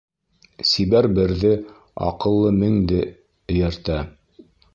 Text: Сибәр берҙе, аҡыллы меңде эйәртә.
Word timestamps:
Сибәр 0.69 1.07
берҙе, 1.19 1.51
аҡыллы 2.07 2.53
меңде 2.63 3.03
эйәртә. 3.05 4.01